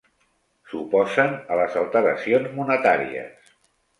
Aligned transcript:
S'oposen 0.71 1.35
a 1.55 1.59
les 1.59 1.77
alteracions 1.83 2.49
monetàries. 2.61 3.55